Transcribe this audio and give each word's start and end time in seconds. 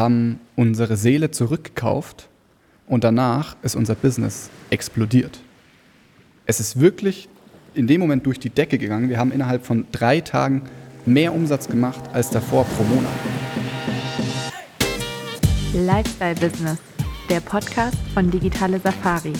haben 0.00 0.40
unsere 0.56 0.96
Seele 0.96 1.30
zurückgekauft 1.30 2.28
und 2.86 3.04
danach 3.04 3.56
ist 3.62 3.76
unser 3.76 3.94
Business 3.94 4.50
explodiert. 4.70 5.38
Es 6.46 6.58
ist 6.58 6.80
wirklich 6.80 7.28
in 7.74 7.86
dem 7.86 8.00
Moment 8.00 8.26
durch 8.26 8.40
die 8.40 8.50
Decke 8.50 8.78
gegangen. 8.78 9.08
Wir 9.08 9.18
haben 9.18 9.30
innerhalb 9.30 9.64
von 9.64 9.86
drei 9.92 10.20
Tagen 10.20 10.62
mehr 11.06 11.32
Umsatz 11.32 11.68
gemacht 11.68 12.00
als 12.12 12.30
davor 12.30 12.64
pro 12.64 12.82
Monat. 12.82 13.12
Lifestyle 15.72 16.34
Business, 16.34 16.78
der 17.28 17.40
Podcast 17.40 17.98
von 18.12 18.30
Digitale 18.30 18.80
Safari. 18.80 19.34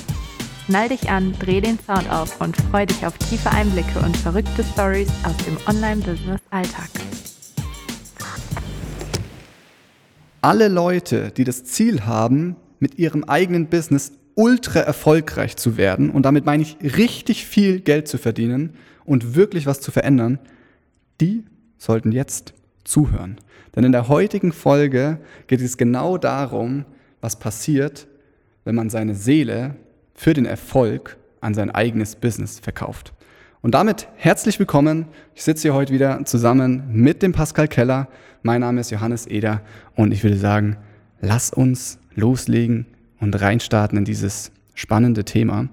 Schnall 0.67 0.91
dich 0.91 1.11
an, 1.11 1.35
dreh 1.41 1.61
den 1.61 1.79
Sound 1.85 2.09
auf 2.11 2.41
und 2.41 2.57
freu 2.57 2.87
dich 2.87 3.05
auf 3.05 3.19
tiefe 3.19 3.51
Einblicke 3.51 3.99
und 3.99 4.17
verrückte 4.17 4.63
Stories 4.63 5.09
aus 5.25 5.37
dem 5.39 5.57
Online-Business-Alltag. 5.67 7.00
Alle 10.43 10.69
Leute, 10.69 11.33
die 11.37 11.45
das 11.45 11.65
Ziel 11.65 12.07
haben, 12.07 12.57
mit 12.79 12.99
ihrem 12.99 13.25
eigenen 13.25 13.67
Business 13.67 14.13
ultra 14.35 14.81
erfolgreich 14.81 15.57
zu 15.57 15.77
werden, 15.77 16.11
und 16.11 16.23
damit 16.23 16.47
meine 16.47 16.63
ich 16.63 16.79
richtig 16.97 17.45
viel 17.45 17.81
Geld 17.81 18.09
zu 18.09 18.17
verdienen 18.17 18.75
und 19.05 19.35
wirklich 19.35 19.67
was 19.67 19.81
zu 19.81 19.91
verändern, 19.91 20.39
die 21.21 21.45
sollten 21.77 22.13
jetzt 22.13 22.55
zuhören. 22.85 23.37
Denn 23.77 23.85
in 23.85 23.93
der 23.93 24.09
heutigen 24.09 24.53
Folge 24.53 25.19
geht 25.47 25.61
es 25.61 25.77
genau 25.77 26.17
darum, 26.17 26.87
was 27.21 27.39
passiert, 27.39 28.07
wenn 28.65 28.75
man 28.75 28.89
seine 28.89 29.15
Seele 29.15 29.77
für 30.15 30.33
den 30.33 30.47
Erfolg 30.47 31.19
an 31.41 31.55
sein 31.55 31.71
eigenes 31.71 32.17
Business 32.17 32.61
verkauft. 32.61 33.13
Und 33.63 33.75
damit 33.75 34.09
herzlich 34.17 34.59
willkommen. 34.59 35.05
Ich 35.35 35.43
sitze 35.43 35.63
hier 35.63 35.75
heute 35.75 35.93
wieder 35.93 36.25
zusammen 36.25 36.85
mit 36.93 37.23
dem 37.23 37.33
Pascal 37.33 37.69
Keller. 37.69 38.09
Mein 38.43 38.63
Name 38.63 38.81
ist 38.81 38.91
Johannes 38.91 39.27
Eder 39.27 39.61
und 39.95 40.13
ich 40.13 40.25
würde 40.25 40.39
sagen, 40.39 40.79
lass 41.21 41.53
uns 41.53 41.99
loslegen 42.15 42.87
und 43.21 43.39
reinstarten 43.39 43.99
in 43.99 44.07
dieses 44.07 44.51
spannende 44.75 45.27
Thema. 45.27 45.69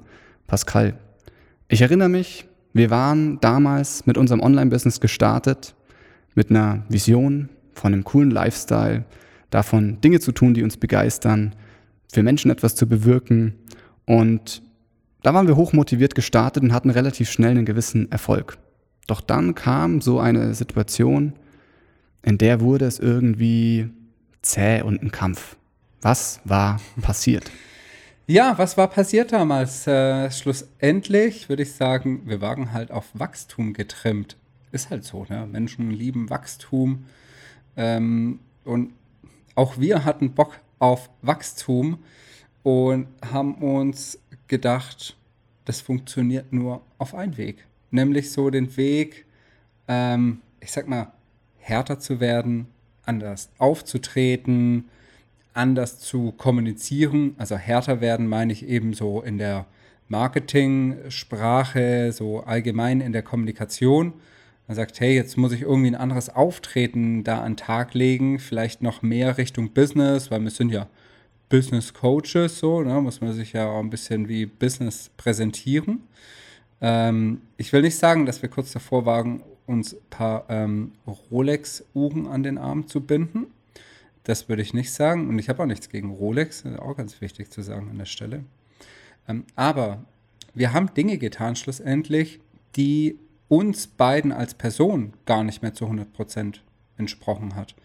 Pascal, 0.48 0.96
ich 1.70 1.82
erinnere 1.82 2.10
mich, 2.10 2.50
wir 2.74 2.90
waren 2.90 3.40
damals 3.40 4.06
mit 4.06 4.18
unserem 4.18 4.42
Online-Business 4.42 5.00
gestartet, 5.00 5.74
mit 6.36 6.50
einer 6.50 6.84
Vision 6.90 7.48
von 7.74 7.94
einem 7.94 8.04
coolen 8.04 8.32
Lifestyle, 8.32 9.06
davon 9.50 10.02
Dinge 10.02 10.20
zu 10.20 10.34
tun, 10.34 10.54
die 10.54 10.64
uns 10.64 10.76
begeistern, 10.76 11.56
für 12.12 12.22
Menschen 12.22 12.52
etwas 12.52 12.76
zu 12.76 12.86
bewirken. 12.86 13.54
Und 14.06 14.62
da 15.24 15.34
waren 15.34 15.48
wir 15.48 15.56
hochmotiviert 15.56 16.16
gestartet 16.16 16.64
und 16.64 16.74
hatten 16.74 16.90
relativ 16.90 17.30
schnell 17.30 17.52
einen 17.52 17.66
gewissen 17.66 18.12
Erfolg. 18.12 18.58
Doch 19.08 19.22
dann 19.22 19.56
kam 19.56 20.02
so 20.02 20.20
eine 20.20 20.54
Situation, 20.54 21.34
in 22.22 22.38
der 22.38 22.62
wurde 22.62 22.86
es 22.86 23.00
irgendwie 23.00 23.90
zäh 24.42 24.82
und 24.82 25.02
ein 25.02 25.12
Kampf. 25.12 25.56
Was 26.02 26.42
war 26.44 26.80
passiert? 27.02 27.50
Ja, 28.28 28.58
was 28.58 28.76
war 28.76 28.90
passiert 28.90 29.32
damals? 29.32 29.88
Äh, 29.88 30.30
schlussendlich 30.32 31.48
würde 31.48 31.64
ich 31.64 31.74
sagen, 31.74 32.24
wir 32.26 32.42
waren 32.42 32.74
halt 32.74 32.92
auf 32.92 33.06
Wachstum 33.14 33.72
getrimmt. 33.72 34.36
Ist 34.74 34.90
halt 34.90 35.06
so, 35.06 35.26
ne? 35.30 35.48
Menschen 35.50 35.92
lieben 35.92 36.30
Wachstum. 36.30 37.06
Ähm, 37.78 38.40
und 38.66 38.92
auch 39.56 39.80
wir 39.80 40.04
hatten 40.04 40.34
Bock 40.34 40.60
auf 40.78 41.10
Wachstum 41.22 42.00
und 42.64 43.08
haben 43.32 43.56
uns 43.56 44.20
gedacht, 44.48 45.16
das 45.66 45.82
funktioniert 45.82 46.54
nur 46.54 46.82
auf 46.98 47.14
einen 47.14 47.38
Weg. 47.38 47.66
Nämlich 47.92 48.32
so 48.32 48.50
den 48.50 48.76
Weg, 48.78 49.26
ähm, 49.88 50.42
ich 50.60 50.72
sag 50.72 50.88
mal, 50.88 51.12
härter 51.60 52.00
zu 52.00 52.20
werden, 52.20 52.68
anders 53.04 53.50
aufzutreten, 53.58 54.86
anders 55.54 56.00
zu 56.00 56.32
kommunizieren. 56.32 57.36
Also 57.38 57.58
härter 57.58 58.02
werden 58.02 58.28
meine 58.28 58.54
ich 58.54 58.68
eben 58.68 58.94
so 58.94 59.22
in 59.22 59.38
der 59.38 59.66
Marketing-Sprache, 60.08 62.12
so 62.14 62.42
allgemein 62.42 63.02
in 63.02 63.12
der 63.12 63.24
Kommunikation. 63.24 64.14
Man 64.68 64.76
sagt, 64.76 65.00
hey, 65.00 65.16
jetzt 65.16 65.38
muss 65.38 65.54
ich 65.54 65.62
irgendwie 65.62 65.92
ein 65.92 65.96
anderes 65.96 66.30
Auftreten 66.30 67.24
da 67.24 67.42
an 67.42 67.54
den 67.54 67.58
Tag 67.58 67.94
legen, 67.94 68.40
vielleicht 68.40 68.82
noch 68.82 69.02
mehr 69.02 69.38
Richtung 69.38 69.74
Business, 69.74 70.30
weil 70.30 70.42
wir 70.42 70.52
sind 70.52 70.72
ja 70.72 70.88
Business 71.50 71.94
Coaches, 71.94 72.60
so, 72.60 72.82
ne, 72.82 73.02
muss 73.02 73.22
man 73.22 73.34
sich 73.34 73.54
ja 73.54 73.70
auch 73.70 73.80
ein 73.80 73.90
bisschen 73.90 74.28
wie 74.28 74.46
Business 74.46 75.10
präsentieren. 75.18 76.04
Ähm, 76.82 77.42
ich 77.58 77.72
will 77.74 77.82
nicht 77.82 77.98
sagen, 77.98 78.26
dass 78.26 78.42
wir 78.42 78.50
kurz 78.50 78.72
davor 78.72 79.06
waren, 79.06 79.44
uns 79.66 79.94
ein 79.94 80.10
paar 80.10 80.46
ähm, 80.50 80.94
Rolex-Uhren 81.32 82.28
an 82.28 82.44
den 82.44 82.58
Arm 82.58 82.88
zu 82.88 83.02
binden. 83.02 83.48
Das 84.24 84.50
würde 84.50 84.62
ich 84.62 84.74
nicht 84.74 84.92
sagen. 84.92 85.30
Und 85.30 85.40
ich 85.40 85.50
habe 85.50 85.64
auch 85.64 85.68
nichts 85.68 85.90
gegen 85.90 86.12
Rolex, 86.12 86.66
auch 86.66 86.98
ganz 86.98 87.22
wichtig 87.22 87.50
zu 87.50 87.62
sagen 87.62 87.90
an 87.90 87.98
der 87.98 88.06
Stelle. 88.06 88.44
Ähm, 89.28 89.46
aber 89.56 90.06
wir 90.54 90.74
haben 90.74 90.94
Dinge 90.94 91.18
getan, 91.18 91.56
schlussendlich, 91.56 92.40
die 92.76 93.20
uns 93.48 93.88
beiden 93.88 94.32
als 94.32 94.54
Person 94.54 95.14
gar 95.26 95.44
nicht 95.44 95.62
mehr 95.62 95.74
zu 95.74 95.86
100% 95.86 96.60
entsprochen 96.98 97.56
hat. 97.56 97.76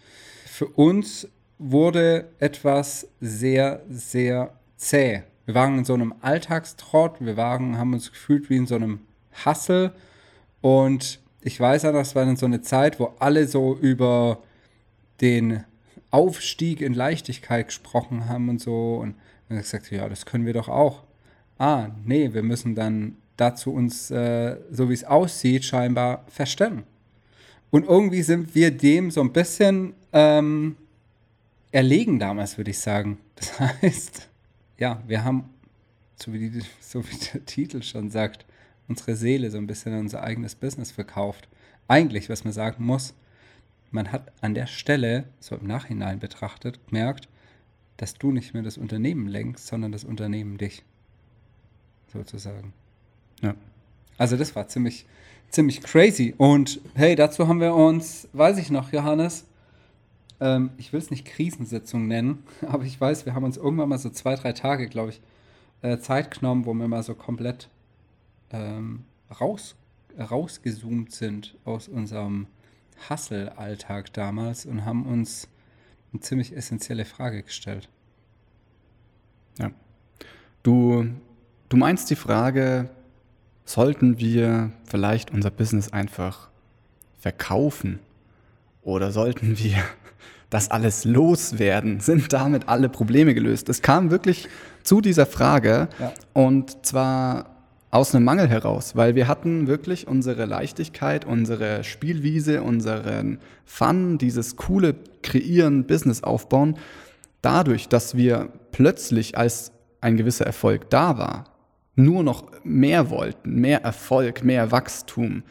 Für 0.46 0.66
uns 0.66 1.28
wurde 1.70 2.28
etwas 2.38 3.08
sehr, 3.20 3.82
sehr 3.88 4.52
zäh. 4.76 5.22
Wir 5.46 5.54
waren 5.54 5.78
in 5.78 5.84
so 5.84 5.94
einem 5.94 6.14
Alltagstrott, 6.20 7.16
wir 7.20 7.36
waren, 7.36 7.78
haben 7.78 7.92
uns 7.92 8.10
gefühlt 8.10 8.50
wie 8.50 8.56
in 8.56 8.66
so 8.66 8.76
einem 8.76 9.00
Hassel 9.44 9.92
und 10.60 11.20
ich 11.40 11.58
weiß 11.58 11.82
ja, 11.82 11.92
das 11.92 12.14
war 12.14 12.24
dann 12.24 12.36
so 12.36 12.46
eine 12.46 12.62
Zeit, 12.62 13.00
wo 13.00 13.14
alle 13.18 13.48
so 13.48 13.76
über 13.76 14.38
den 15.20 15.64
Aufstieg 16.10 16.80
in 16.80 16.94
Leichtigkeit 16.94 17.68
gesprochen 17.68 18.28
haben 18.28 18.48
und 18.48 18.60
so 18.60 18.96
und 18.96 19.16
dann 19.48 19.58
gesagt, 19.58 19.90
ja, 19.90 20.08
das 20.08 20.26
können 20.26 20.46
wir 20.46 20.52
doch 20.52 20.68
auch. 20.68 21.02
Ah, 21.58 21.88
nee, 22.04 22.32
wir 22.32 22.42
müssen 22.42 22.74
dann 22.74 23.16
dazu 23.36 23.72
uns, 23.72 24.10
äh, 24.10 24.56
so 24.70 24.88
wie 24.88 24.94
es 24.94 25.04
aussieht, 25.04 25.64
scheinbar 25.64 26.24
verstellen. 26.28 26.84
Und 27.70 27.86
irgendwie 27.86 28.22
sind 28.22 28.54
wir 28.54 28.70
dem 28.70 29.10
so 29.10 29.20
ein 29.20 29.32
bisschen 29.32 29.94
ähm, 30.12 30.76
erlegen 31.72 32.18
damals, 32.18 32.58
würde 32.58 32.70
ich 32.70 32.78
sagen. 32.78 33.18
Das 33.34 33.58
heißt, 33.82 34.28
ja, 34.78 35.02
wir 35.06 35.24
haben, 35.24 35.50
so 36.16 36.32
wie, 36.32 36.50
die, 36.50 36.62
so 36.80 37.02
wie 37.04 37.16
der 37.32 37.44
Titel 37.44 37.82
schon 37.82 38.10
sagt, 38.10 38.46
unsere 38.88 39.16
Seele 39.16 39.50
so 39.50 39.58
ein 39.58 39.66
bisschen 39.66 39.92
in 39.92 40.00
unser 40.00 40.22
eigenes 40.22 40.54
Business 40.54 40.92
verkauft. 40.92 41.48
Eigentlich, 41.88 42.28
was 42.28 42.44
man 42.44 42.52
sagen 42.52 42.84
muss, 42.84 43.14
man 43.90 44.12
hat 44.12 44.32
an 44.40 44.54
der 44.54 44.66
Stelle, 44.66 45.24
so 45.40 45.56
im 45.56 45.66
Nachhinein 45.66 46.18
betrachtet, 46.18 46.78
gemerkt, 46.86 47.28
dass 47.96 48.14
du 48.14 48.32
nicht 48.32 48.54
mehr 48.54 48.62
das 48.62 48.78
Unternehmen 48.78 49.28
lenkst, 49.28 49.66
sondern 49.66 49.92
das 49.92 50.04
Unternehmen 50.04 50.58
dich. 50.58 50.82
Sozusagen. 52.12 52.72
Ja. 53.42 53.54
Also 54.18 54.36
das 54.36 54.54
war 54.54 54.68
ziemlich, 54.68 55.06
ziemlich 55.50 55.82
crazy. 55.82 56.34
Und 56.36 56.80
hey, 56.94 57.16
dazu 57.16 57.48
haben 57.48 57.60
wir 57.60 57.74
uns, 57.74 58.28
weiß 58.32 58.58
ich 58.58 58.70
noch, 58.70 58.92
Johannes, 58.92 59.44
ähm, 60.42 60.70
ich 60.76 60.92
will 60.92 60.98
es 60.98 61.10
nicht 61.10 61.24
Krisensitzung 61.24 62.08
nennen, 62.08 62.42
aber 62.66 62.82
ich 62.84 63.00
weiß, 63.00 63.24
wir 63.24 63.34
haben 63.34 63.44
uns 63.44 63.56
irgendwann 63.56 63.88
mal 63.88 63.98
so 63.98 64.10
zwei, 64.10 64.34
drei 64.34 64.52
Tage, 64.52 64.88
glaube 64.88 65.10
ich, 65.10 65.22
äh, 65.82 65.98
Zeit 65.98 66.32
genommen, 66.32 66.66
wo 66.66 66.74
wir 66.74 66.88
mal 66.88 67.02
so 67.02 67.14
komplett 67.14 67.68
ähm, 68.50 69.04
raus, 69.40 69.76
rausgezoomt 70.18 71.12
sind 71.12 71.56
aus 71.64 71.88
unserem 71.88 72.48
Hustle-Alltag 73.08 74.12
damals 74.12 74.66
und 74.66 74.84
haben 74.84 75.06
uns 75.06 75.48
eine 76.12 76.20
ziemlich 76.20 76.54
essentielle 76.56 77.04
Frage 77.04 77.42
gestellt. 77.42 77.88
Ja. 79.58 79.70
Du, 80.62 81.06
du 81.68 81.76
meinst 81.76 82.10
die 82.10 82.16
Frage, 82.16 82.90
sollten 83.64 84.18
wir 84.18 84.72
vielleicht 84.84 85.30
unser 85.30 85.50
Business 85.50 85.92
einfach 85.92 86.50
verkaufen? 87.18 88.00
Oder 88.82 89.12
sollten 89.12 89.58
wir 89.58 89.76
das 90.50 90.70
alles 90.70 91.04
loswerden? 91.04 92.00
Sind 92.00 92.32
damit 92.32 92.68
alle 92.68 92.88
Probleme 92.88 93.34
gelöst? 93.34 93.68
Es 93.68 93.82
kam 93.82 94.10
wirklich 94.10 94.48
zu 94.82 95.00
dieser 95.00 95.26
Frage 95.26 95.88
ja. 95.98 96.12
und 96.32 96.84
zwar 96.84 97.52
aus 97.92 98.14
einem 98.14 98.24
Mangel 98.24 98.48
heraus, 98.48 98.96
weil 98.96 99.14
wir 99.14 99.28
hatten 99.28 99.66
wirklich 99.66 100.08
unsere 100.08 100.46
Leichtigkeit, 100.46 101.26
unsere 101.26 101.84
Spielwiese, 101.84 102.62
unseren 102.62 103.38
Fun, 103.66 104.16
dieses 104.16 104.56
coole 104.56 104.94
Kreieren, 105.22 105.86
Business 105.86 106.22
aufbauen, 106.22 106.78
dadurch, 107.42 107.88
dass 107.88 108.16
wir 108.16 108.48
plötzlich 108.72 109.36
als 109.36 109.72
ein 110.00 110.16
gewisser 110.16 110.46
Erfolg 110.46 110.88
da 110.88 111.18
war, 111.18 111.44
nur 111.94 112.22
noch 112.22 112.50
mehr 112.64 113.10
wollten, 113.10 113.60
mehr 113.60 113.82
Erfolg, 113.82 114.42
mehr 114.42 114.72
Wachstum. 114.72 115.42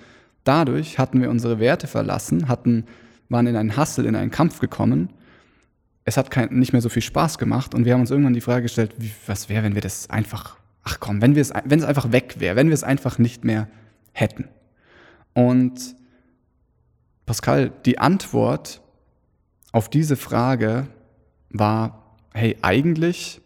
Dadurch 0.43 0.97
hatten 0.97 1.21
wir 1.21 1.29
unsere 1.29 1.59
Werte 1.59 1.85
verlassen, 1.85 2.47
hatten, 2.47 2.85
waren 3.31 3.47
in 3.47 3.55
einen 3.55 3.77
Hassel, 3.77 4.05
in 4.05 4.15
einen 4.15 4.31
Kampf 4.31 4.59
gekommen. 4.59 5.09
Es 6.03 6.17
hat 6.17 6.31
kein, 6.31 6.49
nicht 6.53 6.73
mehr 6.73 6.81
so 6.81 6.89
viel 6.89 7.01
Spaß 7.01 7.37
gemacht 7.37 7.73
und 7.73 7.85
wir 7.85 7.93
haben 7.93 8.01
uns 8.01 8.11
irgendwann 8.11 8.33
die 8.33 8.41
Frage 8.41 8.63
gestellt, 8.63 8.95
wie, 8.97 9.11
was 9.27 9.49
wäre, 9.49 9.63
wenn 9.63 9.75
wir 9.75 9.81
das 9.81 10.09
einfach, 10.09 10.57
ach 10.83 10.99
komm, 10.99 11.21
wenn 11.21 11.35
wir 11.35 11.41
es, 11.41 11.53
wenn 11.63 11.79
es 11.79 11.85
einfach 11.85 12.11
weg 12.11 12.35
wäre, 12.39 12.55
wenn 12.55 12.67
wir 12.67 12.73
es 12.73 12.83
einfach 12.83 13.17
nicht 13.17 13.45
mehr 13.45 13.67
hätten. 14.11 14.47
Und 15.33 15.95
Pascal, 17.25 17.71
die 17.85 17.99
Antwort 17.99 18.81
auf 19.71 19.89
diese 19.89 20.17
Frage 20.17 20.87
war, 21.49 22.17
hey, 22.33 22.57
eigentlich 22.61 23.41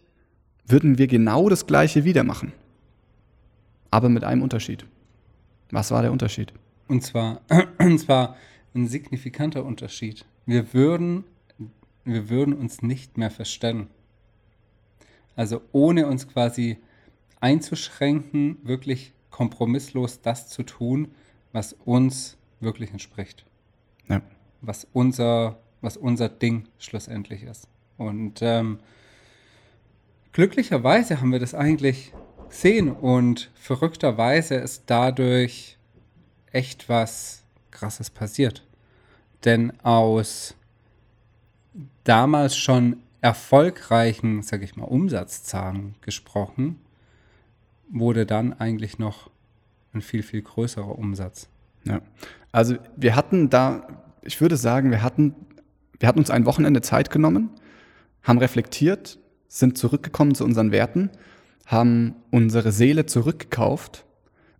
würden 0.66 0.98
wir 0.98 1.06
genau 1.06 1.48
das 1.48 1.66
gleiche 1.66 2.04
wieder 2.04 2.24
machen. 2.24 2.52
Aber 3.90 4.08
mit 4.08 4.24
einem 4.24 4.42
Unterschied. 4.42 4.84
Was 5.70 5.90
war 5.90 6.02
der 6.02 6.10
Unterschied? 6.10 6.52
Und 6.88 7.02
zwar, 7.02 7.42
und 7.78 7.98
zwar 7.98 8.36
ein 8.76 8.88
signifikanter 8.88 9.64
Unterschied. 9.64 10.24
Wir 10.44 10.72
würden, 10.72 11.24
wir 12.04 12.28
würden 12.28 12.54
uns 12.54 12.82
nicht 12.82 13.18
mehr 13.18 13.30
verstellen. 13.30 13.88
Also 15.34 15.60
ohne 15.72 16.06
uns 16.06 16.28
quasi 16.28 16.78
einzuschränken, 17.40 18.58
wirklich 18.62 19.12
kompromisslos 19.30 20.20
das 20.20 20.48
zu 20.48 20.62
tun, 20.62 21.08
was 21.52 21.74
uns 21.84 22.36
wirklich 22.60 22.90
entspricht. 22.90 23.44
Ja. 24.08 24.22
Was 24.62 24.86
unser, 24.92 25.58
was 25.80 25.96
unser 25.96 26.28
Ding 26.28 26.68
schlussendlich 26.78 27.42
ist. 27.42 27.68
Und 27.98 28.40
ähm, 28.40 28.78
glücklicherweise 30.32 31.20
haben 31.20 31.32
wir 31.32 31.38
das 31.38 31.54
eigentlich 31.54 32.12
gesehen 32.48 32.90
und 32.90 33.50
verrückterweise 33.54 34.54
ist 34.54 34.84
dadurch 34.86 35.76
echt 36.52 36.88
was 36.88 37.45
Krasses 37.76 38.10
passiert. 38.10 38.66
Denn 39.44 39.72
aus 39.82 40.54
damals 42.04 42.56
schon 42.56 42.96
erfolgreichen, 43.20 44.42
sag 44.42 44.62
ich 44.62 44.76
mal, 44.76 44.84
Umsatzzahlen 44.84 45.94
gesprochen, 46.00 46.80
wurde 47.90 48.24
dann 48.24 48.52
eigentlich 48.54 48.98
noch 48.98 49.30
ein 49.92 50.00
viel, 50.00 50.22
viel 50.22 50.42
größerer 50.42 50.98
Umsatz. 50.98 51.48
Ja. 51.84 52.00
Also 52.50 52.76
wir 52.96 53.14
hatten 53.14 53.50
da, 53.50 54.02
ich 54.22 54.40
würde 54.40 54.56
sagen, 54.56 54.90
wir 54.90 55.02
hatten, 55.02 55.34
wir 55.98 56.08
hatten 56.08 56.18
uns 56.18 56.30
ein 56.30 56.46
Wochenende 56.46 56.80
Zeit 56.80 57.10
genommen, 57.10 57.50
haben 58.22 58.38
reflektiert, 58.38 59.18
sind 59.48 59.78
zurückgekommen 59.78 60.34
zu 60.34 60.44
unseren 60.44 60.72
Werten, 60.72 61.10
haben 61.66 62.14
unsere 62.30 62.72
Seele 62.72 63.06
zurückgekauft 63.06 64.04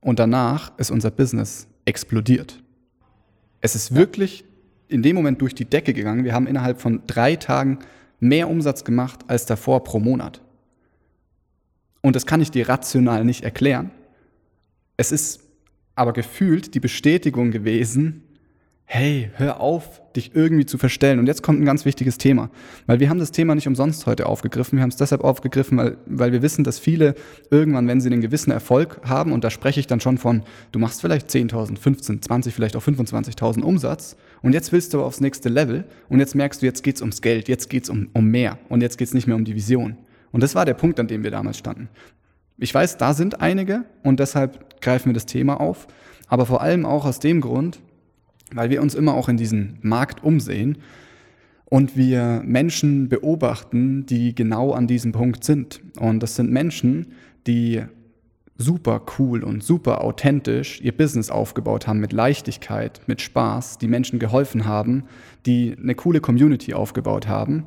und 0.01 0.19
danach 0.19 0.77
ist 0.79 0.91
unser 0.91 1.11
Business 1.11 1.67
explodiert. 1.85 2.63
Es 3.67 3.75
ist 3.75 3.97
wirklich 3.97 4.45
in 4.87 5.03
dem 5.03 5.17
Moment 5.17 5.41
durch 5.41 5.53
die 5.53 5.65
Decke 5.65 5.93
gegangen. 5.93 6.23
Wir 6.23 6.35
haben 6.35 6.47
innerhalb 6.47 6.81
von 6.81 7.03
drei 7.09 7.35
Tagen 7.35 7.81
mehr 8.21 8.49
Umsatz 8.49 8.85
gemacht 8.85 9.25
als 9.27 9.45
davor 9.45 9.83
pro 9.83 9.99
Monat. 9.99 10.41
Und 12.01 12.15
das 12.15 12.27
kann 12.27 12.41
ich 12.41 12.53
dir 12.53 12.69
rational 12.69 13.25
nicht 13.25 13.43
erklären. 13.43 13.91
Es 14.97 15.11
ist 15.11 15.41
aber 15.97 16.13
gefühlt 16.13 16.77
die 16.77 16.79
Bestätigung 16.79 17.51
gewesen, 17.51 18.23
hey, 18.89 19.31
hör 19.35 19.61
auf, 19.61 20.01
dich 20.15 20.31
irgendwie 20.35 20.65
zu 20.65 20.79
verstellen. 20.79 21.19
Und 21.19 21.27
jetzt 21.27 21.43
kommt 21.43 21.61
ein 21.61 21.65
ganz 21.65 21.85
wichtiges 21.85 22.19
Thema, 22.19 22.51
weil 22.87 23.01
wir 23.01 23.11
haben 23.11 23.19
das 23.19 23.33
Thema 23.33 23.57
nicht 23.57 23.67
umsonst 23.67 24.07
heute 24.07 24.27
aufgegriffen. 24.27 24.79
Wir 24.79 24.83
haben 24.83 24.91
es 24.91 24.97
deshalb 24.97 25.25
aufgegriffen, 25.25 25.77
weil, 25.77 25.97
weil 26.07 26.31
wir 26.31 26.41
wissen, 26.41 26.63
dass 26.63 26.79
viele 26.79 27.17
irgendwann, 27.51 27.89
wenn 27.89 28.01
sie 28.01 28.11
einen 28.11 28.21
gewissen 28.21 28.53
Erfolg 28.53 29.01
haben, 29.03 29.33
und 29.33 29.43
da 29.43 29.51
spreche 29.51 29.81
ich 29.81 29.89
dann 29.89 30.01
schon 30.01 30.19
von, 30.19 30.45
du 30.71 30.79
machst 30.79 31.01
vielleicht 31.01 31.29
10.000, 31.29 31.79
15, 31.79 32.23
20, 32.23 32.55
vielleicht 32.55 32.77
auch 32.77 32.83
25.000 32.83 33.63
Umsatz 33.63 34.17
und 34.41 34.53
jetzt 34.53 34.71
willst 34.71 34.95
du 34.95 34.99
aber 34.99 35.07
aufs 35.09 35.21
nächste 35.21 35.49
Level 35.49 35.85
und 36.09 36.21
jetzt 36.21 36.37
merkst 36.37 36.63
du, 36.63 36.67
jetzt 36.67 36.85
geht's 36.85 37.01
ums 37.01 37.21
Geld, 37.23 37.49
jetzt 37.49 37.69
geht's 37.69 37.91
um, 37.91 38.09
um 38.13 38.29
mehr 38.29 38.59
und 38.69 38.83
jetzt 38.83 38.99
geht's 38.99 39.15
nicht 39.15 39.27
mehr 39.27 39.37
um 39.37 39.45
die 39.45 39.57
Vision. 39.57 39.99
Und 40.31 40.43
das 40.43 40.55
war 40.55 40.65
der 40.65 40.75
Punkt, 40.75 41.01
an 41.01 41.09
dem 41.09 41.25
wir 41.25 41.33
damals 41.33 41.59
standen. 41.59 41.89
Ich 42.57 42.73
weiß, 42.73 42.99
da 42.99 43.15
sind 43.15 43.41
einige 43.41 43.85
und 44.05 44.21
deshalb 44.21 44.81
greifen 44.81 45.07
wir 45.07 45.15
das 45.15 45.27
Thema 45.27 45.61
auf, 45.61 45.89
aber 46.29 46.47
vor 46.47 46.63
allem 46.63 46.87
auch 46.87 47.05
aus 47.05 47.19
dem 47.19 47.41
Grund, 47.41 47.81
weil 48.53 48.71
wir 48.71 48.83
uns 48.83 48.95
immer 48.95 49.15
auch 49.15 49.29
in 49.29 49.37
diesen 49.37 49.79
Markt 49.83 50.23
umsehen 50.23 50.79
und 51.65 51.97
wir 51.97 52.43
Menschen 52.45 53.09
beobachten, 53.09 54.07
die 54.07 54.35
genau 54.35 54.73
an 54.73 54.87
diesem 54.87 55.13
Punkt 55.13 55.45
sind. 55.45 55.81
Und 55.99 56.23
das 56.23 56.37
sind 56.37 56.51
Menschen, 56.51 57.13
die 57.47 57.83
super 58.59 59.03
cool 59.19 59.45
und 59.45 59.63
super 59.63 60.03
authentisch 60.03 60.81
ihr 60.81 60.97
Business 60.97 61.31
aufgebaut 61.31 61.87
haben 61.87 62.01
mit 62.01 62.13
Leichtigkeit, 62.13 63.01
mit 63.07 63.21
Spaß, 63.21 63.79
die 63.79 63.89
Menschen 63.89 64.19
geholfen 64.19 64.65
haben, 64.65 65.05
die 65.45 65.77
eine 65.79 65.95
coole 65.95 66.21
Community 66.21 66.73
aufgebaut 66.73 67.29
haben 67.29 67.67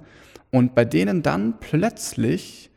und 0.52 0.76
bei 0.76 0.86
denen 0.86 1.22
dann 1.22 1.60
plötzlich, 1.60 2.72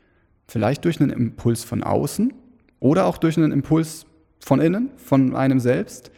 vielleicht 0.46 0.84
durch 0.84 1.00
einen 1.00 1.10
Impuls 1.10 1.64
von 1.64 1.82
außen 1.82 2.34
oder 2.81 3.06
auch 3.06 3.16
durch 3.16 3.38
einen 3.38 3.52
Impuls 3.52 4.04
von 4.40 4.60
innen, 4.60 4.90
von 4.96 5.34
einem 5.34 5.60
selbst, 5.60 6.10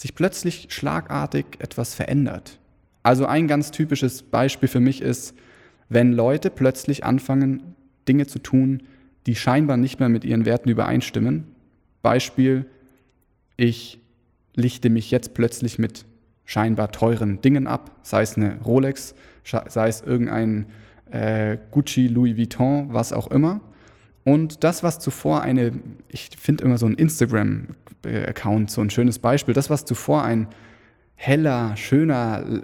sich 0.00 0.14
plötzlich 0.14 0.68
schlagartig 0.70 1.44
etwas 1.58 1.94
verändert. 1.94 2.58
Also 3.02 3.26
ein 3.26 3.46
ganz 3.48 3.70
typisches 3.70 4.22
Beispiel 4.22 4.68
für 4.68 4.80
mich 4.80 5.02
ist, 5.02 5.34
wenn 5.90 6.14
Leute 6.14 6.48
plötzlich 6.48 7.04
anfangen, 7.04 7.74
Dinge 8.08 8.26
zu 8.26 8.38
tun, 8.38 8.82
die 9.26 9.34
scheinbar 9.34 9.76
nicht 9.76 10.00
mehr 10.00 10.08
mit 10.08 10.24
ihren 10.24 10.46
Werten 10.46 10.70
übereinstimmen. 10.70 11.48
Beispiel, 12.00 12.64
ich 13.58 14.00
lichte 14.54 14.88
mich 14.88 15.10
jetzt 15.10 15.34
plötzlich 15.34 15.78
mit 15.78 16.06
scheinbar 16.46 16.92
teuren 16.92 17.42
Dingen 17.42 17.66
ab, 17.66 17.94
sei 18.02 18.22
es 18.22 18.38
eine 18.38 18.58
Rolex, 18.62 19.14
sei 19.44 19.88
es 19.88 20.00
irgendein 20.00 20.64
äh, 21.10 21.58
Gucci, 21.72 22.08
Louis 22.08 22.38
Vuitton, 22.38 22.88
was 22.94 23.12
auch 23.12 23.30
immer. 23.30 23.60
Und 24.30 24.62
das, 24.62 24.84
was 24.84 25.00
zuvor 25.00 25.42
eine, 25.42 25.72
ich 26.06 26.30
finde 26.38 26.62
immer 26.62 26.78
so 26.78 26.86
ein 26.86 26.94
Instagram-Account, 26.94 28.70
so 28.70 28.80
ein 28.80 28.88
schönes 28.88 29.18
Beispiel, 29.18 29.54
das, 29.54 29.70
was 29.70 29.84
zuvor 29.84 30.22
ein 30.22 30.46
heller, 31.16 31.76
schöner 31.76 32.62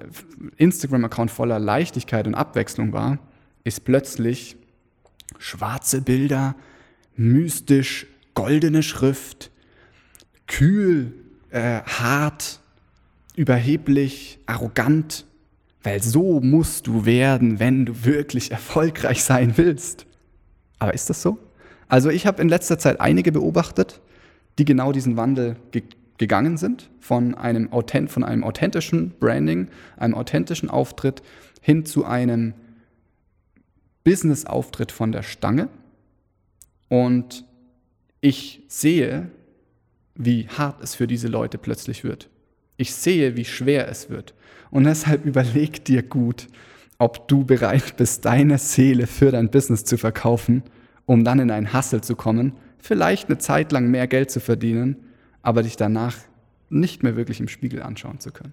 Instagram-Account 0.58 1.28
voller 1.28 1.58
Leichtigkeit 1.58 2.28
und 2.28 2.36
Abwechslung 2.36 2.92
war, 2.92 3.18
ist 3.64 3.84
plötzlich 3.84 4.56
schwarze 5.38 6.02
Bilder, 6.02 6.54
mystisch, 7.16 8.06
goldene 8.34 8.84
Schrift, 8.84 9.50
kühl, 10.46 11.14
äh, 11.50 11.80
hart, 11.80 12.60
überheblich, 13.34 14.38
arrogant, 14.46 15.26
weil 15.82 16.00
so 16.00 16.38
musst 16.38 16.86
du 16.86 17.06
werden, 17.06 17.58
wenn 17.58 17.86
du 17.86 18.04
wirklich 18.04 18.52
erfolgreich 18.52 19.24
sein 19.24 19.54
willst. 19.56 20.06
Aber 20.78 20.94
ist 20.94 21.10
das 21.10 21.22
so? 21.22 21.40
Also 21.88 22.10
ich 22.10 22.26
habe 22.26 22.42
in 22.42 22.48
letzter 22.48 22.78
Zeit 22.78 23.00
einige 23.00 23.32
beobachtet, 23.32 24.00
die 24.58 24.64
genau 24.64 24.92
diesen 24.92 25.16
Wandel 25.16 25.56
ge 25.70 25.82
gegangen 26.18 26.56
sind, 26.56 26.88
von 26.98 27.34
einem, 27.34 27.70
authent 27.74 28.10
von 28.10 28.24
einem 28.24 28.42
authentischen 28.42 29.10
Branding, 29.20 29.68
einem 29.98 30.14
authentischen 30.14 30.70
Auftritt 30.70 31.20
hin 31.60 31.84
zu 31.84 32.06
einem 32.06 32.54
Business-Auftritt 34.02 34.92
von 34.92 35.12
der 35.12 35.22
Stange. 35.22 35.68
Und 36.88 37.44
ich 38.22 38.62
sehe, 38.68 39.30
wie 40.14 40.48
hart 40.48 40.82
es 40.82 40.94
für 40.94 41.06
diese 41.06 41.28
Leute 41.28 41.58
plötzlich 41.58 42.02
wird. 42.02 42.30
Ich 42.78 42.94
sehe, 42.94 43.36
wie 43.36 43.44
schwer 43.44 43.86
es 43.88 44.08
wird. 44.08 44.32
Und 44.70 44.84
deshalb 44.84 45.24
überleg 45.26 45.84
dir 45.84 46.02
gut, 46.02 46.46
ob 46.96 47.28
du 47.28 47.44
bereit 47.44 47.98
bist, 47.98 48.24
deine 48.24 48.56
Seele 48.56 49.06
für 49.06 49.32
dein 49.32 49.50
Business 49.50 49.84
zu 49.84 49.98
verkaufen 49.98 50.62
um 51.06 51.24
dann 51.24 51.38
in 51.38 51.50
einen 51.50 51.72
Hassel 51.72 52.02
zu 52.02 52.16
kommen, 52.16 52.52
vielleicht 52.78 53.28
eine 53.28 53.38
Zeit 53.38 53.72
lang 53.72 53.90
mehr 53.90 54.06
Geld 54.06 54.30
zu 54.30 54.40
verdienen, 54.40 54.96
aber 55.42 55.62
dich 55.62 55.76
danach 55.76 56.16
nicht 56.68 57.02
mehr 57.02 57.16
wirklich 57.16 57.40
im 57.40 57.48
Spiegel 57.48 57.82
anschauen 57.82 58.20
zu 58.20 58.32
können. 58.32 58.52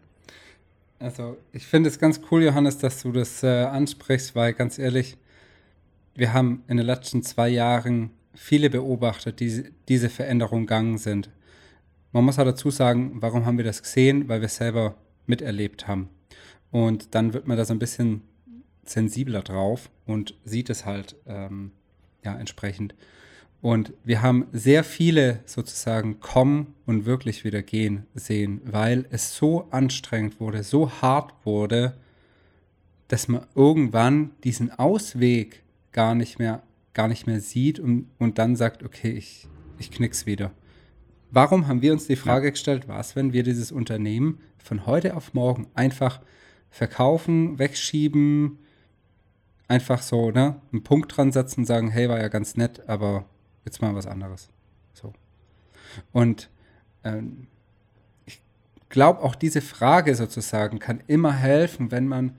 Also 1.00 1.38
ich 1.52 1.66
finde 1.66 1.90
es 1.90 2.00
ganz 2.00 2.22
cool, 2.32 2.44
Johannes, 2.44 2.78
dass 2.78 3.02
du 3.02 3.12
das 3.12 3.44
äh, 3.44 3.66
ansprichst, 3.66 4.36
weil 4.36 4.54
ganz 4.54 4.80
ehrlich, 4.80 5.18
wir 6.16 6.32
haben 6.32 6.64
in 6.68 6.78
den 6.78 6.86
letzten 6.86 7.24
zwei 7.24 7.50
Jahren 7.50 8.12
viele 8.36 8.70
beobachtet, 8.70 9.40
die 9.40 9.66
diese 9.90 10.10
Veränderung 10.10 10.62
gegangen 10.62 10.98
sind. 10.98 11.30
Man 12.12 12.24
muss 12.24 12.40
auch 12.40 12.46
dazu 12.46 12.70
sagen, 12.70 13.14
warum 13.16 13.46
haben 13.46 13.58
wir 13.58 13.66
das 13.66 13.82
gesehen? 13.82 14.30
Weil 14.30 14.42
wir 14.42 14.46
es 14.46 14.56
selber 14.56 14.96
miterlebt 15.26 15.88
haben. 15.88 16.10
Und 16.72 17.16
dann 17.16 17.34
wird 17.34 17.48
man 17.48 17.58
da 17.58 17.66
so 17.66 17.74
ein 17.74 17.80
bisschen 17.80 18.22
sensibler 18.86 19.42
drauf 19.42 19.90
und 20.06 20.36
sieht 20.44 20.70
es 20.70 20.86
halt 20.86 21.16
ähm, 21.26 21.72
ja, 22.24 22.38
entsprechend. 22.38 22.96
Und 23.62 23.94
wir 24.04 24.22
haben 24.22 24.48
sehr 24.52 24.84
viele 24.84 25.40
sozusagen 25.46 26.20
kommen 26.20 26.76
und 26.86 27.06
wirklich 27.06 27.46
wieder 27.46 27.62
gehen 27.62 28.06
sehen, 28.14 28.60
weil 28.66 29.06
es 29.10 29.36
so 29.36 29.70
anstrengend 29.72 30.42
wurde, 30.42 30.64
so 30.64 30.92
hart 31.02 31.34
wurde, 31.46 31.96
dass 33.08 33.30
man 33.30 33.46
irgendwann 33.56 34.32
diesen 34.44 34.72
Ausweg 34.72 35.64
gar 35.94 36.14
nicht 36.14 36.40
mehr, 36.40 36.64
gar 36.94 37.08
nicht 37.08 37.26
mehr 37.26 37.40
sieht 37.40 37.80
und, 37.80 38.10
und 38.20 38.38
dann 38.38 38.58
sagt, 38.58 38.84
okay, 38.84 39.12
ich, 39.12 39.48
ich 39.78 39.92
knick's 39.92 40.26
wieder. 40.26 40.52
Warum 41.32 41.68
haben 41.68 41.82
wir 41.82 41.94
uns 41.94 42.06
die 42.06 42.16
Frage 42.16 42.52
gestellt, 42.52 42.88
was, 42.88 43.16
wenn 43.16 43.32
wir 43.32 43.44
dieses 43.44 43.72
Unternehmen 43.72 44.40
von 44.58 44.86
heute 44.86 45.16
auf 45.16 45.34
morgen 45.34 45.68
einfach 45.74 46.20
verkaufen, 46.70 47.60
wegschieben, 47.60 48.60
einfach 49.68 50.02
so, 50.02 50.32
ne, 50.32 50.60
einen 50.72 50.84
Punkt 50.84 51.16
dran 51.16 51.32
setzen 51.32 51.62
und 51.62 51.66
sagen, 51.66 51.90
hey, 51.90 52.10
war 52.10 52.20
ja 52.20 52.28
ganz 52.28 52.58
nett, 52.58 52.88
aber 52.88 53.26
jetzt 53.66 53.82
mal 53.82 53.96
was 53.96 54.08
anderes. 54.08 54.50
So. 54.94 55.14
Und 56.12 56.50
ähm, 57.04 57.48
ich 58.26 58.42
glaube, 58.90 59.22
auch 59.22 59.36
diese 59.36 59.62
Frage 59.62 60.16
sozusagen 60.16 60.80
kann 60.80 61.02
immer 61.08 61.34
helfen, 61.34 61.92
wenn 61.92 62.08
man 62.08 62.38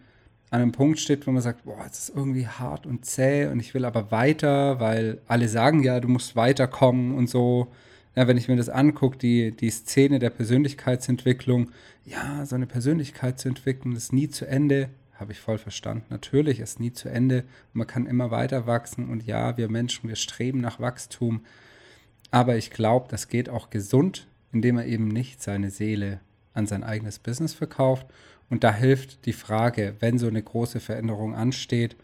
an 0.51 0.63
einem 0.63 0.73
Punkt 0.73 1.01
steht, 1.01 1.27
wo 1.27 1.33
man 1.33 1.43
sagt, 1.43 1.65
boah, 1.65 1.85
es 1.91 1.99
ist 1.99 2.17
irgendwie 2.17 2.47
hart 2.47 2.87
und 2.87 3.05
zäh 3.05 3.47
und 3.47 3.59
ich 3.59 3.75
will 3.75 3.85
aber 3.85 4.13
weiter, 4.13 4.79
weil 4.79 5.21
alle 5.27 5.49
sagen 5.49 5.83
ja, 5.83 5.99
du 5.99 6.09
musst 6.09 6.37
weiterkommen 6.37 7.13
und 7.17 7.29
so. 7.29 7.73
Ja, 8.15 8.29
wenn 8.29 8.37
ich 8.37 8.47
mir 8.47 8.55
das 8.55 8.69
angucke, 8.69 9.19
die, 9.19 9.51
die 9.51 9.71
Szene 9.71 10.21
der 10.21 10.31
Persönlichkeitsentwicklung, 10.31 11.73
ja, 12.05 12.47
so 12.47 12.55
eine 12.55 12.67
Persönlichkeit 12.67 13.41
zu 13.41 13.49
entwickeln, 13.49 13.97
ist 13.97 14.13
nie 14.13 14.29
zu 14.29 14.47
Ende, 14.47 14.91
habe 15.15 15.33
ich 15.33 15.41
voll 15.41 15.59
verstanden. 15.59 16.05
Natürlich 16.11 16.61
ist 16.61 16.81
nie 16.81 16.93
zu 16.93 17.09
Ende. 17.09 17.45
Man 17.73 17.87
kann 17.87 18.07
immer 18.07 18.31
weiter 18.31 18.67
wachsen 18.67 19.09
und 19.09 19.25
ja, 19.25 19.57
wir 19.57 19.69
Menschen, 19.71 20.09
wir 20.09 20.17
streben 20.17 20.61
nach 20.61 20.81
Wachstum. 20.81 21.45
Aber 22.31 22.57
ich 22.57 22.71
glaube, 22.71 23.07
das 23.09 23.29
geht 23.29 23.49
auch 23.49 23.71
gesund, 23.71 24.27
indem 24.53 24.79
er 24.79 24.87
eben 24.87 25.09
nicht 25.09 25.43
seine 25.43 25.71
Seele 25.71 26.21
an 26.53 26.67
sein 26.67 26.85
eigenes 26.85 27.19
Business 27.19 27.55
verkauft. 27.55 28.07
Und 28.51 28.65
da 28.65 28.73
hilft 28.73 29.27
die 29.27 29.33
Frage, 29.33 29.97
wenn 30.01 30.19
so 30.19 30.27
eine 30.27 30.43
große 30.43 30.81
Veränderung 30.81 31.35
ansteht, 31.35 31.97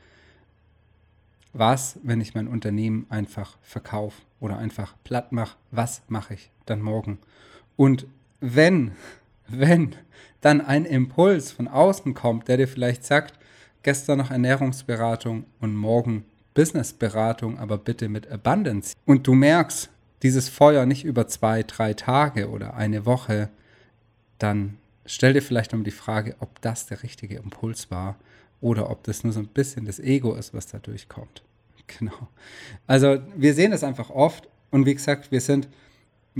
was, 1.52 1.98
wenn 2.02 2.20
ich 2.20 2.34
mein 2.34 2.48
Unternehmen 2.48 3.06
einfach 3.08 3.58
verkaufe 3.62 4.22
oder 4.38 4.58
einfach 4.58 4.94
platt 5.04 5.32
mache, 5.32 5.56
was 5.70 6.02
mache 6.08 6.34
ich 6.34 6.50
dann 6.66 6.80
morgen? 6.80 7.18
Und 7.76 8.06
wenn, 8.40 8.92
wenn 9.50 9.94
dann 10.40 10.60
ein 10.60 10.84
Impuls 10.84 11.52
von 11.52 11.68
außen 11.68 12.14
kommt, 12.14 12.48
der 12.48 12.56
dir 12.56 12.68
vielleicht 12.68 13.04
sagt, 13.04 13.38
gestern 13.82 14.18
noch 14.18 14.30
Ernährungsberatung 14.30 15.44
und 15.60 15.74
morgen 15.74 16.24
Businessberatung, 16.54 17.58
aber 17.58 17.78
bitte 17.78 18.08
mit 18.08 18.30
Abundance. 18.30 18.94
Und 19.06 19.26
du 19.26 19.34
merkst, 19.34 19.90
dieses 20.22 20.48
Feuer 20.48 20.86
nicht 20.86 21.04
über 21.04 21.28
zwei, 21.28 21.62
drei 21.62 21.94
Tage 21.94 22.50
oder 22.50 22.74
eine 22.74 23.06
Woche, 23.06 23.48
dann 24.38 24.76
stell 25.06 25.32
dir 25.32 25.42
vielleicht 25.42 25.72
noch 25.72 25.82
die 25.82 25.90
Frage, 25.90 26.36
ob 26.40 26.60
das 26.60 26.86
der 26.86 27.02
richtige 27.02 27.36
Impuls 27.36 27.90
war 27.90 28.16
oder 28.60 28.90
ob 28.90 29.04
das 29.04 29.24
nur 29.24 29.32
so 29.32 29.40
ein 29.40 29.46
bisschen 29.46 29.86
das 29.86 29.98
Ego 29.98 30.34
ist, 30.34 30.54
was 30.54 30.66
da 30.66 30.78
durchkommt. 30.78 31.42
Genau. 31.98 32.28
Also 32.86 33.18
wir 33.34 33.52
sehen 33.52 33.72
es 33.72 33.82
einfach 33.82 34.10
oft 34.10 34.48
und 34.70 34.86
wie 34.86 34.94
gesagt, 34.94 35.32
wir 35.32 35.40
sind, 35.40 35.66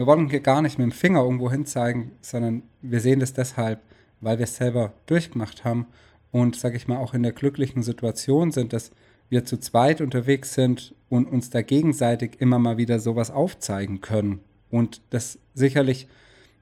wir 0.00 0.06
wollen 0.06 0.28
hier 0.28 0.40
gar 0.40 0.62
nicht 0.62 0.78
mit 0.78 0.86
dem 0.86 0.92
Finger 0.92 1.22
irgendwo 1.22 1.50
hin 1.50 1.66
zeigen, 1.66 2.12
sondern 2.20 2.62
wir 2.80 3.00
sehen 3.00 3.20
das 3.20 3.34
deshalb, 3.34 3.80
weil 4.20 4.38
wir 4.38 4.44
es 4.44 4.56
selber 4.56 4.92
durchgemacht 5.06 5.64
haben 5.64 5.86
und, 6.32 6.56
sage 6.56 6.76
ich 6.76 6.88
mal, 6.88 6.98
auch 6.98 7.14
in 7.14 7.22
der 7.22 7.32
glücklichen 7.32 7.82
Situation 7.82 8.50
sind, 8.50 8.72
dass 8.72 8.90
wir 9.28 9.44
zu 9.44 9.58
zweit 9.58 10.00
unterwegs 10.00 10.54
sind 10.54 10.94
und 11.08 11.26
uns 11.26 11.50
da 11.50 11.62
gegenseitig 11.62 12.40
immer 12.40 12.58
mal 12.58 12.78
wieder 12.78 12.98
sowas 12.98 13.30
aufzeigen 13.30 14.00
können 14.00 14.40
und 14.70 15.02
das 15.10 15.38
sicherlich 15.54 16.08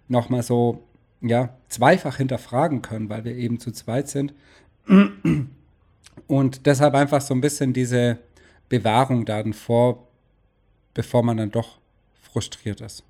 nochmal 0.08 0.42
so, 0.42 0.82
ja, 1.20 1.56
zweifach 1.68 2.16
hinterfragen 2.16 2.82
können, 2.82 3.08
weil 3.08 3.24
wir 3.24 3.36
eben 3.36 3.60
zu 3.60 3.72
zweit 3.72 4.08
sind. 4.08 4.34
Und 6.26 6.66
deshalb 6.66 6.94
einfach 6.94 7.20
so 7.20 7.34
ein 7.34 7.40
bisschen 7.40 7.72
diese 7.72 8.18
Bewahrung 8.68 9.24
da 9.24 9.42
vor, 9.52 10.06
bevor 10.94 11.22
man 11.22 11.36
dann 11.36 11.50
doch 11.50 11.78
frustriert 12.20 12.80
ist, 12.80 13.04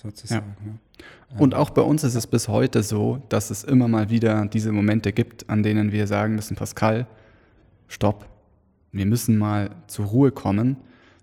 sozusagen. 0.00 0.54
Ja. 0.64 1.38
Und 1.38 1.54
auch 1.54 1.70
bei 1.70 1.82
uns 1.82 2.04
ist 2.04 2.14
es 2.14 2.26
bis 2.26 2.48
heute 2.48 2.82
so, 2.82 3.22
dass 3.28 3.50
es 3.50 3.64
immer 3.64 3.88
mal 3.88 4.10
wieder 4.10 4.46
diese 4.46 4.72
Momente 4.72 5.12
gibt, 5.12 5.50
an 5.50 5.62
denen 5.62 5.92
wir 5.92 6.06
sagen 6.06 6.36
müssen, 6.36 6.56
Pascal, 6.56 7.06
stopp, 7.88 8.28
wir 8.92 9.06
müssen 9.06 9.38
mal 9.38 9.70
zur 9.88 10.06
Ruhe 10.06 10.30
kommen, 10.30 10.76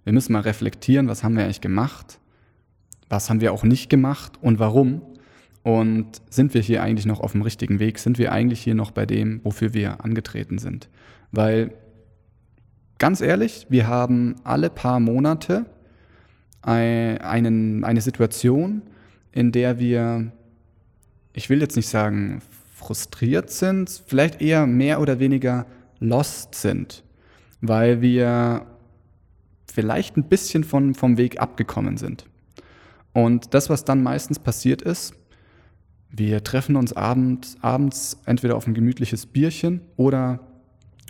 wir 0.04 0.14
müssen 0.14 0.34
mal 0.34 0.42
reflektieren, 0.42 1.08
was 1.08 1.24
haben 1.24 1.36
wir 1.36 1.46
eigentlich 1.46 1.62
gemacht, 1.62 2.20
was 3.10 3.30
haben 3.30 3.42
wir 3.42 3.54
auch 3.54 3.64
nicht 3.64 3.90
gemacht 3.90 4.34
und 4.42 4.60
warum. 4.60 5.02
Und 5.64 6.22
sind 6.30 6.54
wir 6.54 6.62
hier 6.62 6.84
eigentlich 6.84 7.08
noch 7.08 7.22
auf 7.22 7.32
dem 7.32 7.42
richtigen 7.42 7.80
Weg? 7.80 7.98
Sind 7.98 8.20
wir 8.20 8.32
eigentlich 8.32 8.62
hier 8.62 8.76
noch 8.76 8.92
bei 8.92 9.08
dem, 9.08 9.44
wofür 9.44 9.74
wir 9.74 10.04
angetreten 10.06 10.60
sind? 10.60 10.90
Weil, 11.32 11.74
ganz 13.00 13.20
ehrlich, 13.20 13.66
wir 13.70 13.88
haben 13.88 14.36
alle 14.44 14.70
paar 14.70 15.00
Monate 15.00 15.66
einen, 16.66 17.84
eine 17.84 18.02
Situation, 18.02 18.82
in 19.32 19.52
der 19.52 19.80
wir, 19.80 20.32
ich 21.34 21.50
will 21.50 21.62
jetzt 21.62 21.76
nicht 21.76 21.90
sagen 21.90 22.42
frustriert 22.74 23.50
sind, 23.52 24.02
vielleicht 24.06 24.42
eher 24.42 24.66
mehr 24.68 25.00
oder 25.00 25.20
weniger 25.20 25.66
lost 26.00 26.56
sind, 26.56 27.04
weil 27.62 28.02
wir 28.02 28.66
vielleicht 29.72 30.18
ein 30.18 30.24
bisschen 30.24 30.64
von, 30.64 30.94
vom 30.94 31.18
Weg 31.18 31.40
abgekommen 31.40 31.98
sind. 31.98 32.26
Und 33.14 33.54
das, 33.54 33.70
was 33.70 33.86
dann 33.86 34.04
meistens 34.04 34.40
passiert 34.40 34.82
ist, 34.82 35.14
wir 36.10 36.44
treffen 36.44 36.76
uns 36.76 36.94
abend, 36.94 37.56
abends 37.62 38.22
entweder 38.26 38.56
auf 38.56 38.68
ein 38.68 38.74
gemütliches 38.74 39.26
Bierchen 39.26 39.82
oder 39.98 40.40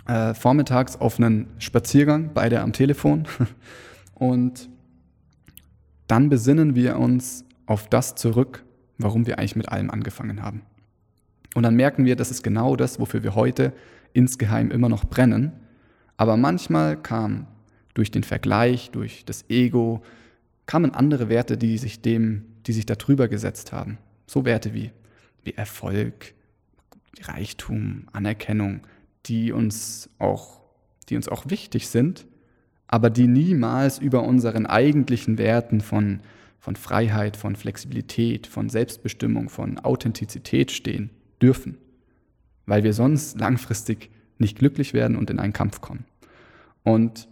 äh, 0.06 0.34
vormittags 0.34 0.96
auf 0.96 1.18
einen 1.18 1.46
Spaziergang, 1.58 2.30
beide 2.34 2.60
am 2.60 2.72
Telefon. 2.72 3.26
Und 4.14 4.68
dann 6.06 6.28
besinnen 6.28 6.74
wir 6.74 6.98
uns 6.98 7.44
auf 7.66 7.88
das 7.88 8.14
zurück, 8.14 8.64
warum 8.98 9.26
wir 9.26 9.38
eigentlich 9.38 9.56
mit 9.56 9.68
allem 9.68 9.90
angefangen 9.90 10.42
haben. 10.42 10.62
Und 11.54 11.62
dann 11.62 11.74
merken 11.74 12.04
wir, 12.04 12.16
das 12.16 12.30
ist 12.30 12.42
genau 12.42 12.76
das, 12.76 13.00
wofür 13.00 13.22
wir 13.22 13.34
heute 13.34 13.72
insgeheim 14.12 14.70
immer 14.70 14.88
noch 14.88 15.04
brennen. 15.04 15.52
Aber 16.16 16.36
manchmal 16.36 17.00
kam 17.00 17.46
durch 17.94 18.10
den 18.10 18.24
Vergleich, 18.24 18.90
durch 18.90 19.24
das 19.24 19.48
Ego, 19.48 20.02
kamen 20.66 20.94
andere 20.94 21.28
Werte, 21.28 21.56
die 21.56 21.78
sich 21.78 22.02
dem, 22.02 22.44
die 22.66 22.72
sich 22.72 22.86
darüber 22.86 23.28
gesetzt 23.28 23.72
haben. 23.72 23.98
So 24.26 24.44
Werte 24.44 24.74
wie, 24.74 24.90
wie 25.44 25.54
Erfolg, 25.54 26.34
Reichtum, 27.22 28.06
Anerkennung, 28.12 28.80
die 29.26 29.52
uns 29.52 30.10
auch, 30.18 30.60
die 31.08 31.16
uns 31.16 31.28
auch 31.28 31.48
wichtig 31.48 31.88
sind, 31.88 32.26
aber 32.88 33.10
die 33.10 33.26
niemals 33.26 33.98
über 33.98 34.22
unseren 34.22 34.66
eigentlichen 34.66 35.38
Werten 35.38 35.80
von 35.80 36.20
von 36.66 36.74
Freiheit, 36.74 37.36
von 37.36 37.54
Flexibilität, 37.54 38.48
von 38.48 38.68
Selbstbestimmung, 38.68 39.50
von 39.50 39.78
Authentizität 39.78 40.72
stehen 40.72 41.10
dürfen, 41.40 41.78
weil 42.66 42.82
wir 42.82 42.92
sonst 42.92 43.38
langfristig 43.38 44.10
nicht 44.38 44.58
glücklich 44.58 44.92
werden 44.92 45.16
und 45.16 45.30
in 45.30 45.38
einen 45.38 45.52
Kampf 45.52 45.80
kommen. 45.80 46.06
Und 46.82 47.28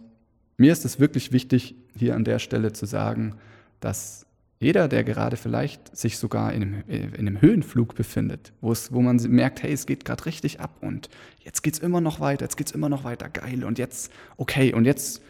mir 0.55 0.71
ist 0.71 0.85
es 0.85 1.01
wirklich 1.01 1.33
wichtig, 1.33 1.75
hier 1.97 2.15
an 2.15 2.23
der 2.23 2.39
Stelle 2.39 2.71
zu 2.71 2.85
sagen, 2.85 3.35
dass 3.81 4.25
jeder, 4.57 4.87
der 4.87 5.03
gerade 5.03 5.35
vielleicht 5.35 5.97
sich 5.97 6.17
sogar 6.17 6.53
in 6.53 6.61
einem, 6.61 6.83
in 6.87 7.27
einem 7.27 7.41
Höhenflug 7.41 7.93
befindet, 7.93 8.53
wo, 8.61 8.71
es, 8.71 8.93
wo 8.93 9.01
man 9.01 9.17
merkt, 9.17 9.63
hey, 9.63 9.73
es 9.73 9.85
geht 9.85 10.05
gerade 10.05 10.25
richtig 10.25 10.61
ab 10.61 10.77
und 10.79 11.09
jetzt 11.43 11.61
geht 11.61 11.73
es 11.73 11.79
immer 11.81 11.99
noch 11.99 12.21
weiter, 12.21 12.45
jetzt 12.45 12.55
geht 12.55 12.67
es 12.67 12.73
immer 12.73 12.87
noch 12.87 13.03
weiter, 13.03 13.27
geil 13.27 13.65
und 13.65 13.77
jetzt, 13.79 14.13
okay, 14.37 14.73
und 14.73 14.85
jetzt 14.85 15.21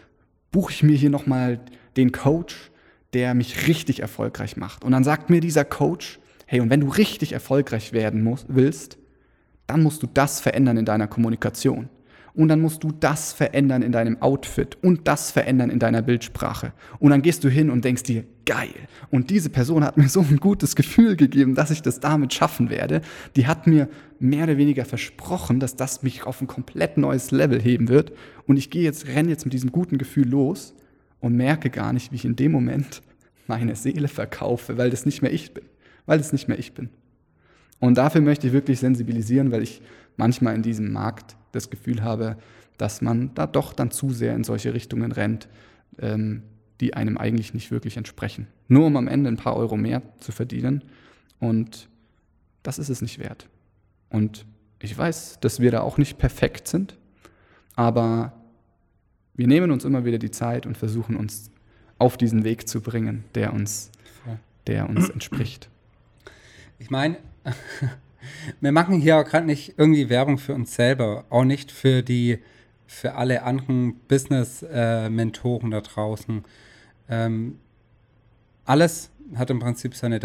buche 0.52 0.72
ich 0.72 0.84
mir 0.84 0.96
hier 0.96 1.10
nochmal 1.10 1.60
den 1.98 2.12
Coach, 2.12 2.72
der 3.14 3.34
mich 3.34 3.68
richtig 3.68 4.02
erfolgreich 4.02 4.58
macht. 4.58 4.84
Und 4.84 4.92
dann 4.92 5.04
sagt 5.04 5.30
mir 5.30 5.42
dieser 5.42 5.66
Coach, 5.66 6.20
hey, 6.46 6.60
und 6.60 6.70
wenn 6.70 6.82
du 6.82 6.90
richtig 6.90 7.34
erfolgreich 7.34 7.94
werden 7.94 8.24
musst, 8.24 8.46
willst, 8.50 8.98
dann 9.68 9.82
musst 9.82 10.04
du 10.04 10.08
das 10.08 10.40
verändern 10.42 10.78
in 10.78 10.86
deiner 10.86 11.08
Kommunikation. 11.08 11.90
Und 12.36 12.50
dann 12.50 12.60
musst 12.60 12.84
du 12.84 12.92
das 12.92 13.32
verändern 13.32 13.82
in 13.82 13.94
deinem 13.94 14.22
Outfit 14.22 14.78
und 14.84 15.08
das 15.08 15.32
verändern 15.32 15.70
in 15.70 15.80
deiner 15.80 16.02
Bildsprache. 16.02 16.74
Und 17.00 17.12
dann 17.12 17.22
gehst 17.22 17.46
du 17.46 17.50
hin 17.50 17.70
und 17.70 17.86
denkst 17.86 18.04
dir, 18.04 18.26
geil. 18.46 18.74
Und 19.10 19.30
diese 19.30 19.50
Person 19.50 19.86
hat 19.86 19.98
mir 19.98 20.10
so 20.10 20.20
ein 20.20 20.38
gutes 20.38 20.76
Gefühl 20.76 21.16
gegeben, 21.16 21.56
dass 21.56 21.72
ich 21.72 21.82
das 21.82 22.02
damit 22.02 22.34
schaffen 22.34 22.70
werde. 22.70 23.02
Die 23.38 23.48
hat 23.48 23.68
mir 23.68 23.88
mehr 24.20 24.44
oder 24.44 24.58
weniger 24.58 24.84
versprochen, 24.84 25.60
dass 25.60 25.78
das 25.78 26.04
mich 26.04 26.24
auf 26.24 26.42
ein 26.42 26.48
komplett 26.48 26.98
neues 26.98 27.32
Level 27.32 27.62
heben 27.62 27.88
wird. 27.88 28.12
Und 28.48 28.58
ich 28.58 28.70
gehe 28.70 28.84
jetzt, 28.84 29.08
renne 29.08 29.30
jetzt 29.30 29.46
mit 29.46 29.54
diesem 29.54 29.72
guten 29.72 29.98
Gefühl 29.98 30.28
los 30.28 30.74
und 31.22 31.36
merke 31.36 31.70
gar 31.70 31.94
nicht, 31.94 32.12
wie 32.12 32.18
ich 32.18 32.26
in 32.26 32.36
dem 32.36 32.52
Moment 32.52 33.02
meine 33.48 33.76
Seele 33.76 34.10
verkaufe, 34.10 34.78
weil 34.78 34.90
das 34.90 35.06
nicht 35.06 35.22
mehr 35.22 35.34
ich 35.34 35.54
bin, 35.54 35.64
weil 36.06 36.18
das 36.18 36.34
nicht 36.34 36.50
mehr 36.50 36.60
ich 36.60 36.74
bin. 36.74 36.90
Und 37.80 37.98
dafür 37.98 38.22
möchte 38.22 38.48
ich 38.48 38.54
wirklich 38.54 38.80
sensibilisieren, 38.80 39.52
weil 39.52 39.64
ich 39.64 39.82
manchmal 40.18 40.56
in 40.56 40.64
diesem 40.64 40.92
Markt 40.92 41.36
das 41.56 41.70
Gefühl 41.70 42.04
habe, 42.04 42.38
dass 42.78 43.02
man 43.02 43.34
da 43.34 43.48
doch 43.48 43.74
dann 43.74 43.92
zu 43.92 44.12
sehr 44.12 44.36
in 44.36 44.44
solche 44.44 44.74
Richtungen 44.74 45.12
rennt, 45.12 45.48
ähm, 46.00 46.44
die 46.82 46.94
einem 46.94 47.18
eigentlich 47.18 47.54
nicht 47.54 47.72
wirklich 47.72 47.98
entsprechen. 47.98 48.48
Nur 48.68 48.86
um 48.86 48.98
am 48.98 49.08
Ende 49.08 49.30
ein 49.30 49.38
paar 49.38 49.56
Euro 49.56 49.78
mehr 49.78 50.02
zu 50.20 50.32
verdienen. 50.32 50.84
Und 51.40 51.90
das 52.64 52.80
ist 52.80 52.90
es 52.90 53.02
nicht 53.02 53.20
wert. 53.20 53.48
Und 54.10 54.46
ich 54.80 54.98
weiß, 54.98 55.40
dass 55.40 55.60
wir 55.60 55.72
da 55.72 55.82
auch 55.82 55.98
nicht 55.98 56.18
perfekt 56.18 56.68
sind, 56.68 56.98
aber 57.76 58.34
wir 59.36 59.48
nehmen 59.48 59.72
uns 59.72 59.86
immer 59.86 60.06
wieder 60.06 60.18
die 60.18 60.32
Zeit 60.32 60.66
und 60.66 60.78
versuchen 60.78 61.16
uns 61.16 61.52
auf 61.98 62.18
diesen 62.18 62.44
Weg 62.44 62.68
zu 62.68 62.82
bringen, 62.82 63.24
der 63.36 63.54
uns, 63.54 63.92
der 64.68 64.90
uns 64.90 65.10
entspricht. 65.10 65.70
Ich 66.80 66.90
meine, 66.90 67.18
wir 68.62 68.72
machen 68.72 69.00
hier 69.00 69.18
auch 69.18 69.26
gerade 69.26 69.46
nicht 69.46 69.76
irgendwie 69.78 70.10
Werbung 70.10 70.38
für 70.38 70.54
uns 70.54 70.76
selber, 70.76 71.26
auch 71.30 71.44
nicht 71.44 71.72
für 71.72 72.04
die, 72.04 72.40
für 72.88 73.16
alle 73.16 73.44
anderen 73.44 73.96
Business-Mentoren 74.08 75.72
da 75.72 75.82
draußen. 75.82 76.44
Ähm, 77.10 77.60
alles 78.66 79.12
hat 79.36 79.50
im 79.50 79.60
Prinzip 79.60 79.96
seine 79.96 80.20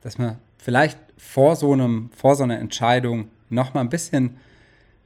dass 0.00 0.18
man 0.18 0.36
vielleicht 0.58 0.98
vor 1.16 1.56
so, 1.56 1.72
einem, 1.72 2.10
vor 2.14 2.36
so 2.36 2.44
einer 2.44 2.58
Entscheidung 2.58 3.28
nochmal 3.50 3.84
ein 3.84 3.90
bisschen 3.90 4.36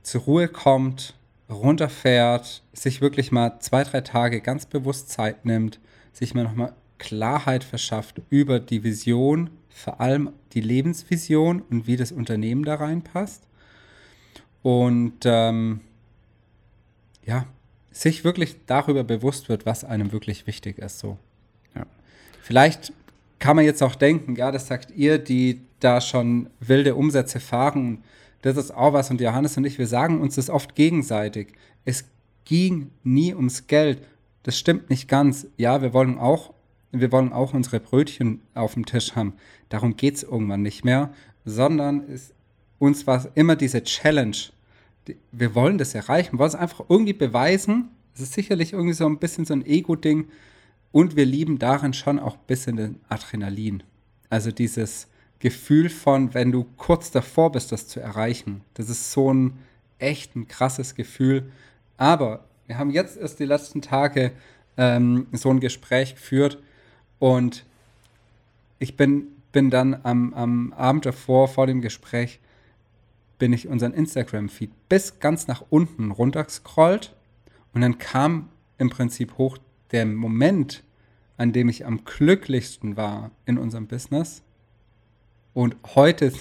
zur 0.02 0.22
Ruhe 0.22 0.48
kommt, 0.48 1.14
runterfährt, 1.48 2.62
sich 2.72 3.00
wirklich 3.00 3.32
mal 3.32 3.58
zwei, 3.60 3.84
drei 3.84 4.00
Tage 4.00 4.40
ganz 4.40 4.66
bewusst 4.66 5.10
Zeit 5.10 5.44
nimmt, 5.44 5.80
sich 6.12 6.34
mal 6.34 6.44
nochmal 6.44 6.74
Klarheit 6.98 7.64
verschafft 7.64 8.20
über 8.28 8.60
die 8.60 8.82
Vision, 8.82 9.50
vor 9.68 10.00
allem 10.00 10.30
die 10.52 10.60
Lebensvision 10.60 11.62
und 11.62 11.86
wie 11.86 11.96
das 11.96 12.12
Unternehmen 12.12 12.64
da 12.64 12.74
reinpasst. 12.74 13.44
Und 14.62 15.20
ähm, 15.24 15.80
ja, 17.24 17.46
sich 17.92 18.24
wirklich 18.24 18.56
darüber 18.66 19.04
bewusst 19.04 19.48
wird, 19.48 19.66
was 19.66 19.84
einem 19.84 20.12
wirklich 20.12 20.46
wichtig 20.46 20.78
ist. 20.78 20.98
So. 20.98 21.18
Ja. 21.74 21.86
Vielleicht 22.42 22.92
kann 23.38 23.56
man 23.56 23.64
jetzt 23.64 23.82
auch 23.82 23.94
denken, 23.94 24.36
ja, 24.36 24.50
das 24.50 24.66
sagt 24.66 24.90
ihr, 24.90 25.18
die 25.18 25.60
da 25.80 26.00
schon 26.00 26.50
wilde 26.60 26.94
Umsätze 26.94 27.38
fahren. 27.38 28.02
Das 28.42 28.56
ist 28.56 28.74
auch 28.74 28.92
was. 28.92 29.10
Und 29.10 29.20
Johannes 29.20 29.56
und 29.56 29.64
ich, 29.64 29.78
wir 29.78 29.86
sagen 29.86 30.20
uns 30.20 30.36
das 30.36 30.50
oft 30.50 30.74
gegenseitig. 30.74 31.54
Es 31.84 32.04
ging 32.44 32.90
nie 33.02 33.34
ums 33.34 33.66
Geld. 33.66 34.02
Das 34.42 34.58
stimmt 34.58 34.90
nicht 34.90 35.08
ganz. 35.08 35.46
Ja, 35.56 35.82
wir 35.82 35.92
wollen 35.92 36.18
auch, 36.18 36.54
wir 36.92 37.12
wollen 37.12 37.32
auch 37.32 37.52
unsere 37.54 37.80
Brötchen 37.80 38.40
auf 38.54 38.74
dem 38.74 38.86
Tisch 38.86 39.14
haben. 39.16 39.34
Darum 39.68 39.96
geht 39.96 40.16
es 40.16 40.22
irgendwann 40.22 40.62
nicht 40.62 40.84
mehr, 40.84 41.12
sondern 41.44 42.08
es, 42.08 42.32
uns 42.78 43.06
war 43.06 43.26
immer 43.34 43.56
diese 43.56 43.82
Challenge. 43.82 44.36
Wir 45.32 45.54
wollen 45.54 45.78
das 45.78 45.94
erreichen, 45.94 46.32
wir 46.34 46.38
wollen 46.38 46.50
es 46.50 46.54
einfach 46.54 46.84
irgendwie 46.88 47.14
beweisen. 47.14 47.90
Es 48.14 48.20
ist 48.20 48.34
sicherlich 48.34 48.72
irgendwie 48.72 48.94
so 48.94 49.06
ein 49.06 49.18
bisschen 49.18 49.44
so 49.44 49.54
ein 49.54 49.64
Ego-Ding. 49.64 50.28
Und 50.92 51.16
wir 51.16 51.26
lieben 51.26 51.58
darin 51.58 51.92
schon 51.92 52.18
auch 52.18 52.34
ein 52.34 52.46
bisschen 52.46 52.76
den 52.76 53.00
Adrenalin. 53.08 53.82
Also 54.30 54.50
dieses 54.50 55.08
Gefühl 55.40 55.88
von, 55.88 56.34
wenn 56.34 56.50
du 56.50 56.66
kurz 56.76 57.10
davor 57.10 57.52
bist, 57.52 57.70
das 57.70 57.86
zu 57.86 58.00
erreichen. 58.00 58.62
Das 58.74 58.88
ist 58.88 59.12
so 59.12 59.32
ein 59.32 59.58
echt 59.98 60.36
ein 60.36 60.48
krasses 60.48 60.94
Gefühl. 60.94 61.50
Aber 61.96 62.44
wir 62.66 62.78
haben 62.78 62.90
jetzt 62.90 63.16
erst 63.16 63.38
die 63.38 63.44
letzten 63.44 63.82
Tage 63.82 64.32
ähm, 64.76 65.26
so 65.32 65.50
ein 65.50 65.60
Gespräch 65.60 66.14
geführt 66.14 66.58
und 67.18 67.64
ich 68.78 68.96
bin, 68.96 69.26
bin 69.52 69.70
dann 69.70 69.98
am, 70.02 70.34
am 70.34 70.72
Abend 70.72 71.06
davor, 71.06 71.48
vor 71.48 71.66
dem 71.66 71.80
Gespräch, 71.80 72.40
bin 73.38 73.52
ich 73.52 73.68
unseren 73.68 73.92
Instagram-Feed 73.92 74.70
bis 74.88 75.20
ganz 75.20 75.46
nach 75.46 75.64
unten 75.70 76.10
runtergescrollt 76.10 77.14
und 77.72 77.80
dann 77.80 77.98
kam 77.98 78.48
im 78.78 78.90
Prinzip 78.90 79.38
hoch 79.38 79.58
der 79.92 80.06
Moment, 80.06 80.84
an 81.36 81.52
dem 81.52 81.68
ich 81.68 81.86
am 81.86 82.04
glücklichsten 82.04 82.96
war 82.96 83.30
in 83.46 83.58
unserem 83.58 83.86
Business 83.86 84.42
und 85.58 85.74
heute, 85.96 86.32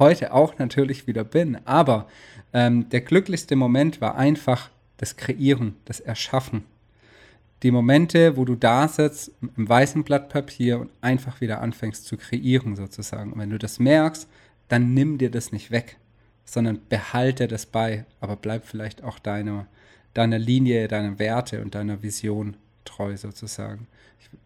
heute 0.00 0.32
auch 0.32 0.58
natürlich 0.58 1.06
wieder 1.06 1.22
bin. 1.22 1.64
Aber 1.64 2.08
ähm, 2.52 2.88
der 2.88 3.02
glücklichste 3.02 3.54
Moment 3.54 4.00
war 4.00 4.16
einfach 4.16 4.70
das 4.96 5.16
Kreieren, 5.16 5.76
das 5.84 6.00
Erschaffen. 6.00 6.64
Die 7.62 7.70
Momente, 7.70 8.36
wo 8.36 8.44
du 8.44 8.56
da 8.56 8.88
sitzt 8.88 9.30
im 9.56 9.68
weißen 9.68 10.02
Blatt 10.02 10.28
Papier 10.28 10.80
und 10.80 10.90
einfach 11.00 11.40
wieder 11.40 11.60
anfängst 11.60 12.04
zu 12.04 12.16
kreieren 12.16 12.74
sozusagen. 12.74 13.32
Und 13.32 13.38
wenn 13.38 13.50
du 13.50 13.60
das 13.60 13.78
merkst, 13.78 14.28
dann 14.66 14.92
nimm 14.92 15.18
dir 15.18 15.30
das 15.30 15.52
nicht 15.52 15.70
weg, 15.70 15.96
sondern 16.44 16.80
behalte 16.88 17.46
das 17.46 17.64
bei, 17.64 18.06
aber 18.20 18.34
bleib 18.34 18.66
vielleicht 18.66 19.04
auch 19.04 19.20
deiner, 19.20 19.68
deiner 20.14 20.38
Linie, 20.40 20.88
deiner 20.88 21.20
Werte 21.20 21.62
und 21.62 21.76
deiner 21.76 22.02
Vision 22.02 22.56
treu 22.84 23.16
sozusagen. 23.16 23.86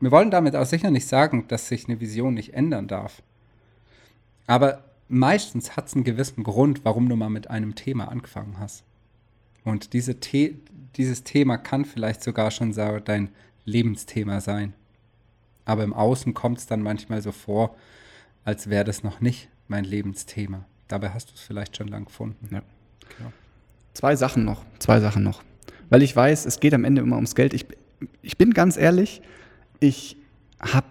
Wir 0.00 0.11
wollen 0.11 0.31
damit 0.31 0.54
auch 0.54 0.66
sicher 0.66 0.90
nicht 0.90 1.09
sagen, 1.09 1.47
dass 1.49 1.69
sich 1.69 1.88
eine 1.88 1.99
Vision 1.99 2.35
nicht 2.35 2.52
ändern 2.52 2.88
darf. 2.88 3.23
Aber 4.46 4.84
meistens 5.08 5.76
hat 5.76 5.88
es 5.88 5.94
einen 5.94 6.04
gewissen 6.04 6.42
Grund, 6.42 6.84
warum 6.84 7.08
du 7.08 7.16
mal 7.16 7.30
mit 7.30 7.50
einem 7.50 7.75
Thema 7.75 8.08
angefangen 8.08 8.59
hast. 8.59 8.85
Und 9.64 9.92
diese 9.92 10.16
The 10.20 10.57
dieses 10.96 11.24
Thema 11.24 11.57
kann 11.57 11.85
vielleicht 11.85 12.22
sogar 12.22 12.50
schon 12.50 12.72
dein 12.72 13.31
Lebensthema 13.64 14.40
sein. 14.40 14.74
Aber 15.64 15.85
im 15.85 15.94
Außen 15.94 16.35
kommt 16.35 16.59
es 16.59 16.66
dann 16.66 16.83
manchmal 16.83 17.22
so 17.22 17.33
vor, 17.33 17.76
als 18.44 18.68
wäre 18.68 18.85
das 18.85 19.02
noch 19.02 19.20
nicht 19.20 19.48
mein 19.68 19.85
Lebensthema. 19.85 20.64
Dabei 20.88 21.11
hast 21.11 21.31
du 21.31 21.35
es 21.35 21.40
vielleicht 21.40 21.76
schon 21.76 21.88
lang 21.88 22.07
gefunden. 22.07 22.48
Ja. 22.50 22.62
Genau. 23.16 23.33
Zwei 23.94 24.16
Sachen 24.16 24.44
noch, 24.44 24.64
zwei 24.78 25.00
Sachen 25.00 25.22
noch. 25.22 25.42
Weil 25.88 26.02
ich 26.02 26.14
weiß, 26.14 26.46
es 26.46 26.61
geht 26.61 26.74
am 26.74 26.85
Ende 26.85 27.02
immer 27.02 27.16
ums 27.16 27.35
Geld. 27.35 27.55
Ich, 27.55 27.66
ich 28.22 28.37
bin 28.37 28.52
ganz 28.52 28.76
ehrlich, 28.76 29.22
ich 29.81 30.16
habe 30.61 30.87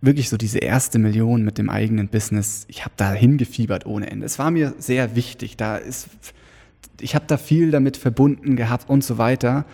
wirklich 0.00 0.28
so 0.28 0.36
diese 0.36 0.58
erste 0.58 0.98
Million 0.98 1.42
mit 1.42 1.58
dem 1.58 1.70
eigenen 1.70 2.08
Business, 2.08 2.66
ich 2.68 2.84
habe 2.84 2.94
da 2.96 3.12
hingefiebert 3.12 3.86
ohne 3.86 4.10
Ende. 4.10 4.26
Es 4.26 4.38
war 4.38 4.50
mir 4.50 4.74
sehr 4.78 5.16
wichtig. 5.16 5.56
Da 5.56 5.76
ist, 5.76 6.08
ich 7.00 7.14
habe 7.14 7.24
da 7.26 7.36
viel 7.36 7.70
damit 7.70 7.96
verbunden 7.96 8.56
gehabt 8.56 8.88
und 8.88 9.02
so 9.02 9.18
weiter. 9.18 9.64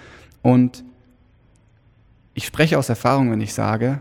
Und 0.43 0.85
ich 2.35 2.47
spreche 2.47 2.79
aus 2.79 2.89
Erfahrung, 2.89 3.31
wenn 3.31 3.41
ich 3.41 3.53
sage, 3.53 4.01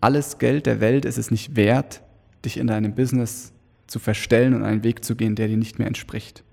alles 0.00 0.38
Geld 0.38 0.66
der 0.66 0.80
Welt 0.80 1.04
ist 1.04 1.18
es 1.18 1.30
nicht 1.30 1.56
wert, 1.56 2.02
dich 2.44 2.56
in 2.56 2.66
deinem 2.66 2.94
Business 2.94 3.52
zu 3.86 3.98
verstellen 3.98 4.54
und 4.54 4.62
einen 4.62 4.84
Weg 4.84 5.04
zu 5.04 5.16
gehen, 5.16 5.34
der 5.34 5.48
dir 5.48 5.56
nicht 5.56 5.78
mehr 5.78 5.88
entspricht. 5.88 6.44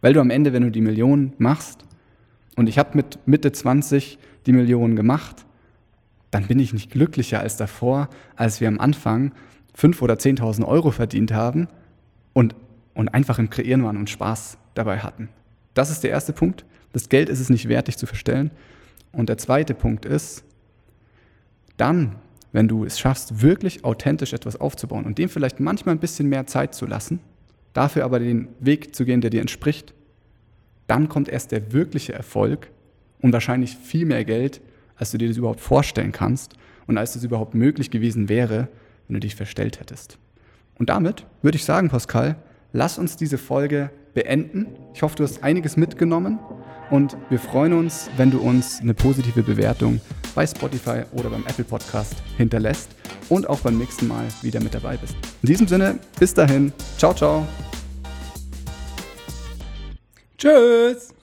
Weil 0.00 0.12
du 0.12 0.20
am 0.20 0.30
Ende, 0.30 0.52
wenn 0.52 0.62
du 0.62 0.70
die 0.70 0.80
Millionen 0.80 1.32
machst, 1.38 1.84
und 2.56 2.68
ich 2.68 2.78
habe 2.78 2.96
mit 2.96 3.20
Mitte 3.26 3.52
20 3.52 4.18
die 4.46 4.52
Millionen 4.52 4.96
gemacht, 4.96 5.46
dann 6.30 6.46
bin 6.46 6.58
ich 6.58 6.72
nicht 6.72 6.90
glücklicher 6.90 7.40
als 7.40 7.56
davor, 7.56 8.08
als 8.36 8.60
wir 8.60 8.68
am 8.68 8.80
Anfang 8.80 9.32
5.000 9.76 10.02
oder 10.02 10.14
10.000 10.14 10.64
Euro 10.66 10.90
verdient 10.90 11.32
haben 11.32 11.68
und, 12.32 12.54
und 12.94 13.08
einfach 13.08 13.38
im 13.38 13.50
Kreieren 13.50 13.84
waren 13.84 13.96
und 13.96 14.10
Spaß 14.10 14.58
dabei 14.74 14.98
hatten. 14.98 15.28
Das 15.74 15.90
ist 15.90 16.02
der 16.02 16.10
erste 16.10 16.32
Punkt. 16.32 16.64
Das 16.92 17.08
Geld 17.08 17.28
ist 17.28 17.40
es 17.40 17.50
nicht 17.50 17.68
wert, 17.68 17.88
dich 17.88 17.96
zu 17.96 18.06
verstellen. 18.06 18.50
Und 19.12 19.28
der 19.28 19.38
zweite 19.38 19.74
Punkt 19.74 20.04
ist, 20.04 20.44
dann, 21.76 22.16
wenn 22.52 22.68
du 22.68 22.84
es 22.84 22.98
schaffst, 22.98 23.42
wirklich 23.42 23.84
authentisch 23.84 24.32
etwas 24.32 24.60
aufzubauen 24.60 25.04
und 25.04 25.18
dem 25.18 25.28
vielleicht 25.28 25.60
manchmal 25.60 25.94
ein 25.94 26.00
bisschen 26.00 26.28
mehr 26.28 26.46
Zeit 26.46 26.74
zu 26.74 26.86
lassen, 26.86 27.20
dafür 27.72 28.04
aber 28.04 28.18
den 28.18 28.48
Weg 28.60 28.94
zu 28.94 29.04
gehen, 29.04 29.20
der 29.20 29.30
dir 29.30 29.40
entspricht, 29.40 29.94
dann 30.88 31.08
kommt 31.08 31.28
erst 31.28 31.52
der 31.52 31.72
wirkliche 31.72 32.14
Erfolg 32.14 32.70
und 33.20 33.32
wahrscheinlich 33.32 33.76
viel 33.76 34.06
mehr 34.06 34.24
Geld, 34.24 34.60
als 34.98 35.10
du 35.10 35.18
dir 35.18 35.28
das 35.28 35.36
überhaupt 35.36 35.60
vorstellen 35.60 36.12
kannst 36.12 36.54
und 36.86 36.98
als 36.98 37.12
das 37.12 37.24
überhaupt 37.24 37.54
möglich 37.54 37.90
gewesen 37.90 38.28
wäre, 38.28 38.68
wenn 39.06 39.14
du 39.14 39.20
dich 39.20 39.34
verstellt 39.34 39.80
hättest. 39.80 40.18
Und 40.78 40.88
damit 40.90 41.26
würde 41.42 41.56
ich 41.56 41.64
sagen, 41.64 41.88
Pascal, 41.88 42.36
lass 42.72 42.98
uns 42.98 43.16
diese 43.16 43.38
Folge 43.38 43.90
beenden. 44.14 44.66
Ich 44.94 45.02
hoffe, 45.02 45.16
du 45.16 45.24
hast 45.24 45.42
einiges 45.42 45.76
mitgenommen 45.76 46.38
und 46.90 47.16
wir 47.28 47.38
freuen 47.38 47.72
uns, 47.72 48.10
wenn 48.16 48.30
du 48.30 48.40
uns 48.40 48.80
eine 48.80 48.94
positive 48.94 49.42
Bewertung 49.42 50.00
bei 50.34 50.46
Spotify 50.46 51.02
oder 51.12 51.30
beim 51.30 51.44
Apple 51.46 51.64
Podcast 51.64 52.16
hinterlässt 52.36 52.90
und 53.28 53.48
auch 53.48 53.60
beim 53.60 53.78
nächsten 53.78 54.08
Mal 54.08 54.24
wieder 54.42 54.60
mit 54.60 54.74
dabei 54.74 54.96
bist. 54.96 55.16
In 55.42 55.46
diesem 55.46 55.66
Sinne, 55.66 55.98
bis 56.18 56.32
dahin, 56.32 56.72
ciao, 56.96 57.14
ciao. 57.14 57.46
Tschüss. 60.38 61.17